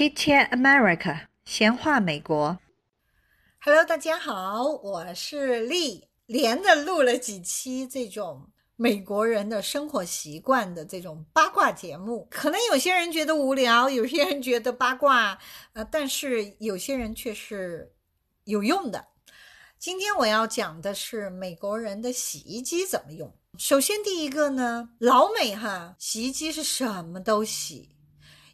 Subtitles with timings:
[0.00, 2.58] Chit Chat America，闲话美国。
[3.60, 12.26] Hello，大家好，我是丽，连着录了几期这种美国人的生活习惯的这种八卦节目。
[12.30, 15.38] 可能有些人觉得无聊，有些人觉得八卦，
[15.74, 17.92] 呃，但是有些人却是
[18.44, 19.08] 有用的。
[19.78, 23.30] 今天我要讲的是美国人的洗衣机怎么用。
[23.58, 27.90] 首先，第一个呢，老美哈，洗衣机是什么都洗。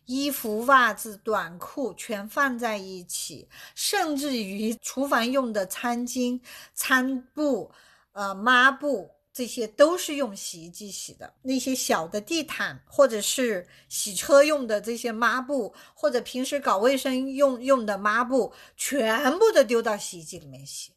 [0.07, 6.41] 衣服、袜子、短裤全放在一起，甚至于厨房用的餐巾、
[6.75, 7.71] 餐布、
[8.13, 11.35] 呃抹布，这些都是用洗衣机洗的。
[11.43, 20.93] 那些小的地毯，或者是洗车用的这些抹布，或者平时搞卫生用用的抹布，全部都丢到洗衣机里面洗。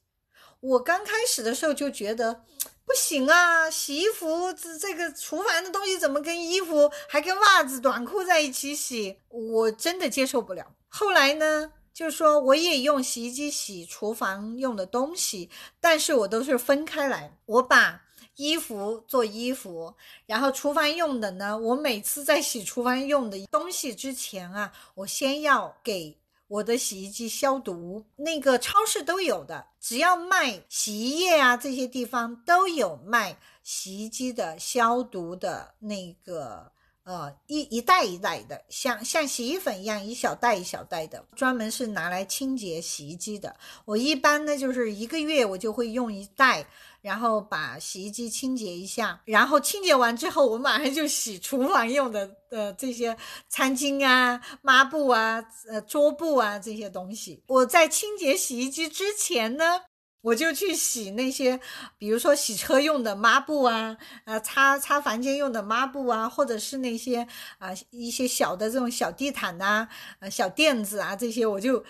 [0.60, 2.44] 我刚开始的时候就觉得。
[2.86, 3.70] 不行啊！
[3.70, 9.20] 洗衣服这这个厨房的东西怎么跟衣服还跟袜子、短裤在一起洗？
[9.28, 10.66] 我真的接受不了。
[10.88, 17.38] 后来呢，就是说我也用洗衣机洗厨房用的东西，但是我都是分开来。
[17.46, 18.02] 我把
[18.38, 19.94] 衣服做衣服，
[20.26, 26.18] 然后厨房用的呢，我每次在洗厨房用的东西之前啊，我先要给。
[26.50, 36.72] 我的洗衣机消毒，那个超市都有的，只要卖洗衣液啊，这些地方都有卖洗衣机的消毒的那个
[37.10, 43.56] 呃一一袋一袋的，像像洗衣粉一样一小袋一小袋的，专门是拿来清洁洗衣机的。
[43.84, 46.68] 我一般呢就是一个月我就会用一袋。
[47.02, 53.16] 然后把洗衣机清洁一下，然后清洁完之后，我马上就洗厨房用的呃这些
[53.48, 57.42] 餐巾啊、抹布啊、呃桌布啊这些东西。
[57.48, 59.80] 我在清洁洗衣机之前呢，
[60.22, 61.60] 我就去洗那些，
[61.98, 69.88] 比如说洗车用的抹布啊，呃擦擦房间用的抹布啊，或者是那些啊、一些小的这种小地毯呐、
[70.20, 71.84] 呃小垫子啊这些，我就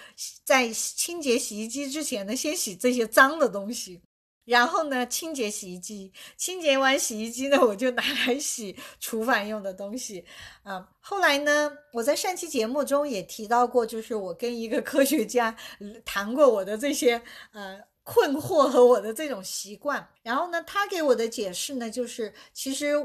[0.44, 4.02] 在清洁洗衣机之前呢，先洗这些脏的东西。
[4.46, 10.26] 然后呢，清洁洗衣机，清洁完洗衣机呢，我就拿来洗厨房用的东西
[10.64, 10.88] 啊。
[11.00, 15.56] 后来呢，我在上期节目中也提到过，就是我跟一个科学家
[16.04, 17.22] 谈过我的这些
[17.54, 20.10] 呃困惑和我的这种习惯。
[20.24, 22.96] 然后呢，他给我的解释呢，就是其实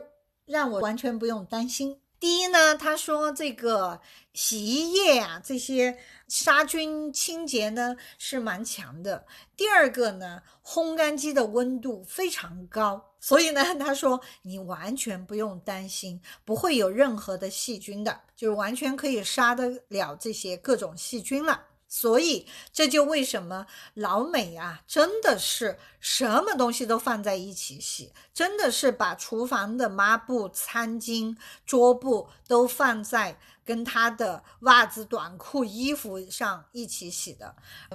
[0.46, 2.00] 让我完全不用担心。
[2.18, 4.00] 第一呢，他说这个
[4.32, 9.26] 洗衣液啊，这些杀菌清洁呢是蛮强的。
[9.54, 21.60] 第二个呢，烘干机的温度非常高，所以呢，他说你完全不用担心，不会有任何的细菌的，就是完全可以杀得了这些各种细菌了。
[21.96, 37.54] 所以这就为什么老美啊，真的是什么东西都放在一起洗，真的是把厨房的抹布、餐巾、桌布都放在跟他的袜子、短裤、衣服上一起洗的。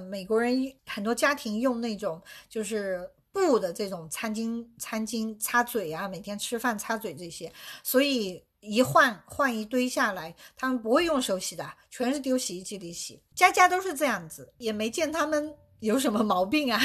[0.10, 7.52] 美国人很多家庭用那种就是布的这种餐巾、餐巾擦嘴啊，每天吃饭擦嘴这些，
[7.84, 8.46] 所以。
[8.62, 13.22] 一换换一堆下来，他们不会用手洗的，全是丢洗衣机里洗。
[13.34, 16.82] 家家都是这样子，也没见他们有什么毛病啊。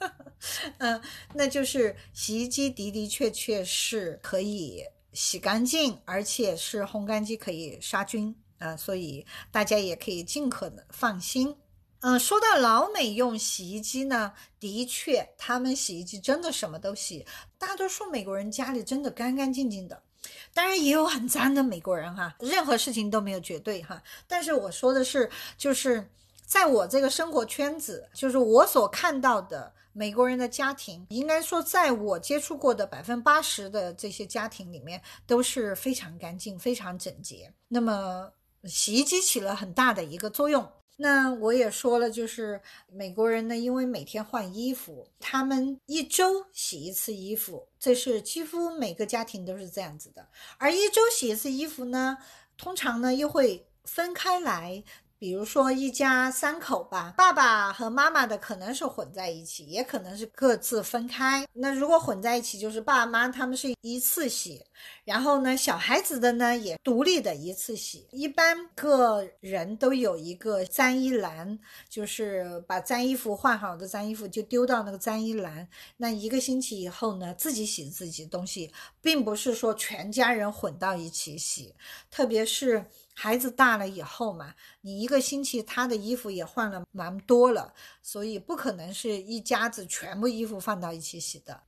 [0.78, 1.00] 嗯，
[1.32, 11.54] 那就是洗衣机的的确确是可以洗干净，而且是烘干机可以杀菌啊、所以大家也可以尽可能放心。
[12.00, 17.26] 嗯，说到老美用洗衣机呢，的确，他们洗衣机真的什么都洗。
[17.58, 20.02] 大多数美国人家里真的干干净净的。
[20.52, 24.02] 当然也有很脏的美国人哈，任何事情都没有绝对哈。
[24.26, 26.08] 但是我说的是，就是
[26.46, 37.52] 在我这个生活圈子，就是我所看到的美国人的家庭，应该说在我接触过的百分之八十的这些家庭里面，都是非常干净、非常整洁。
[37.68, 38.30] 那么
[38.64, 40.70] 洗衣机起了很大的一个作用。
[40.96, 42.60] 那我也说了，就是
[42.92, 50.28] 美国人呢，因为每天换衣服，他们一周洗一次衣服，这是几乎每个家庭都是这样子的。
[50.56, 52.18] 而一周洗一次衣服呢，
[52.56, 54.84] 通常呢又会分开来，
[55.18, 61.46] 比如说一家三口吧，爸爸和妈妈的可能是混在一起，也可能是各自分开。
[61.54, 64.62] 那如果混在一起，就是爸妈他们是一次洗。
[65.04, 71.58] 然后呢，小孩子的呢也独立的一次洗，一般个人都有一个脏衣篮，
[71.88, 75.66] 就是把脏衣服换好的脏衣服就丢到那个脏衣篮。
[75.96, 81.74] 那一个星期以后呢，自己洗自己东西，并不是说全家人混到一起洗，
[82.10, 82.84] 特别是
[83.14, 87.72] 孩子大了以后嘛，你一个星期他的衣服也换了蛮多了，
[88.02, 91.62] 所以不可能是一家子全部衣服放到一起洗的。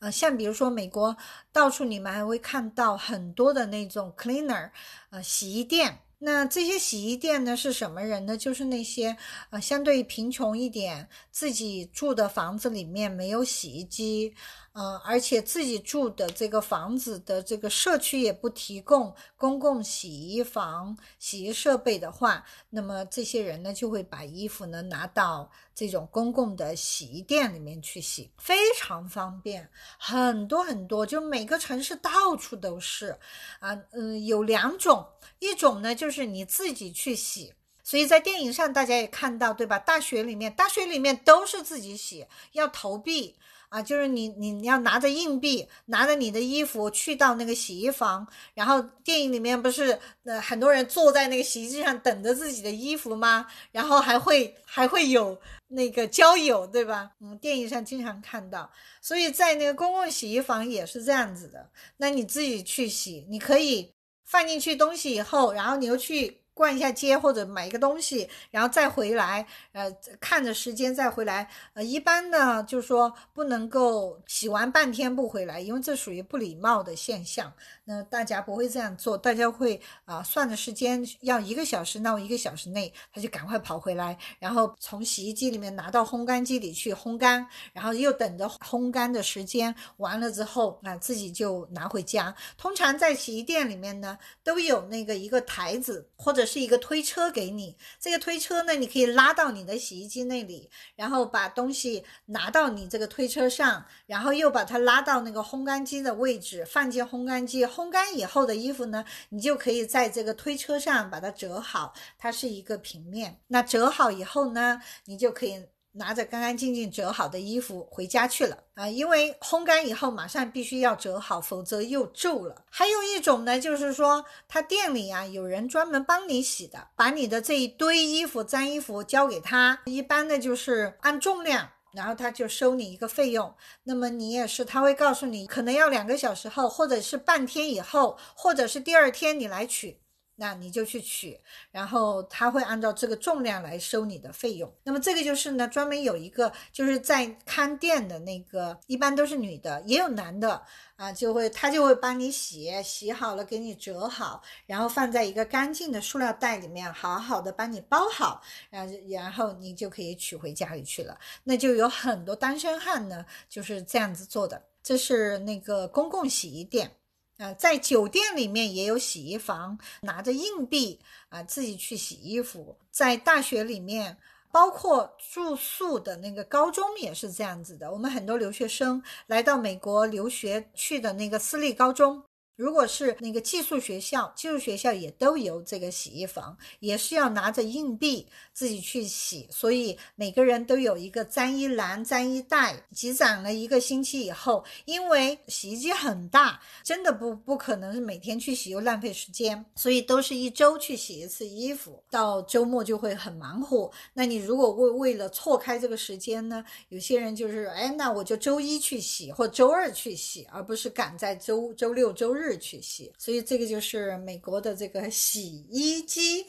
[0.00, 1.16] 呃，像比如说美国，
[1.52, 4.70] 到处你们还会看到很多的那种 cleaner，
[5.10, 8.36] 呃，洗衣店，那这些洗衣店呢是什么人呢？
[8.36, 9.16] 就是那些
[9.50, 14.34] 呃相对贫穷一点，自己住的房子里面没有洗衣机。
[14.78, 33.18] 嗯，而且自己住的这个房子的这个社区也不提供公共洗衣房、洗衣设备的话，那么这些人呢就会把衣服呢拿到这种公共的洗衣店里面去洗，非常方便，很多很多，就每个城市到处都是。
[33.58, 35.04] 啊，嗯，有两种，
[35.40, 37.52] 一种呢就是你自己去洗，
[37.82, 39.76] 所以在电影上大家也看到，对吧？
[39.76, 43.34] 大学里面，大学里面都是自己洗，要投币。
[43.68, 53.46] 啊，就是你，你你要拿着硬币，拿着你的衣服去到那个洗衣房，然后电影里面不是呃很多人坐在那个洗衣机上等着自己的衣服吗？
[53.70, 55.38] 然后还会还会有
[55.68, 57.10] 那个交友，对吧？
[57.20, 58.70] 嗯，电影上经常看到，
[59.02, 61.70] 所以在那个公共洗衣房也是这样子的。
[61.98, 63.92] 那你自己去洗，你可以
[64.24, 66.40] 放进去东西以后，然后你又去。
[66.58, 69.88] 逛一下街或者买一个东西，然后再回来，呃，
[70.18, 71.48] 看着时间再回来。
[71.74, 77.52] 呃，一般呢，就是说不能够洗完半天不回来，因为这属于不礼貌的现象。
[77.90, 92.34] 那大家不会这样做，大家会啊算的时间要一个小时，那我一个小时内他就赶快跑回来，然后从洗衣机里面拿到烘干机里去烘干，然后又等着烘干的时间完了之后啊自己就拿回家。
[92.58, 107.64] 通常在洗衣店里面呢都有那个一个台子或者是一个推车给你，这个推车呢你可以拉到你的洗衣机那里，然后把东西拿到你这个推车上，然后又把它拉到那个烘干机的位置，放进烘干机。
[107.78, 113.38] 烘干以后的衣服呢，你就可以在这个推车上把它折好，它是一个平面。
[113.46, 118.88] 那折好以后呢，你就可以拿着干干净净折好的衣服回家去了啊。
[118.88, 122.64] 因为烘干以后马上必须要折好，否则又皱了。
[122.68, 131.70] 还有一种呢，就是说他店里啊有人专门帮你洗的，把你的这一堆衣服、脏衣服交给他，一般呢就是按重量。
[131.92, 133.54] 然后他就收你一个费用，
[133.84, 140.00] 那么你也是，他会告诉你可能要两个小时后，或者是半天以后，或者是第二天你来取，
[140.40, 141.38] 那你就去取，
[141.70, 144.72] 然后他会按照这个重量来收你的费用。
[144.84, 150.62] 那么这个就是呢，专门有一个就是在看店的那个，一般都是女的，也有男的。
[150.98, 161.16] 啊，就会他就会帮你洗，洗好了给你折好，然后放在一个干净的塑料袋里面，好好的帮你包好，然然后你就可以取回家里去了。
[161.44, 164.60] 那就有很多单身汉呢就是这样子做的。
[164.82, 166.90] 这是那个公共洗衣店，
[167.38, 171.00] 啊，在酒店里面也有洗衣房，拿着硬币
[171.30, 172.76] 啊自己去洗衣服。
[172.90, 174.18] 在大学里面。
[174.50, 177.92] 包括住宿的那个高中也是这样子的。
[177.92, 182.24] 我们很多留学生来到美国留学去的那个私立高中。
[182.58, 192.74] 如果是那个寄宿学校，寄宿学校也都有这个洗衣房，也是要拿着硬币自己去洗，所以每个人都有一个脏衣篮、脏衣袋。
[192.92, 203.88] 积攒了一个星期以后，因为洗衣机很大，真的不不可能是每天去洗，又浪费时间，所以都是一周去洗一次衣服，到周末就会很忙活。
[204.14, 206.64] 那你如果为为了错开这个时间呢？
[206.88, 212.58] 有些人就是，哎，那我就周一去洗，或周二去洗，而不是赶在周周六周日日。
[212.58, 216.44] 去洗，所以这个就是美国的这个洗衣机，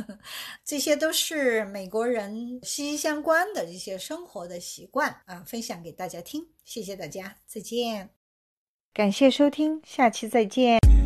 [0.64, 6.46] 这些都是美国人息息相关的一些生活的习惯啊，分享给大家听。
[6.64, 8.08] 谢谢大家，再见。
[8.94, 11.01] 感谢收听，下期再见。